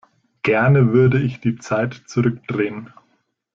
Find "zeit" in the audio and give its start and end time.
1.57-1.93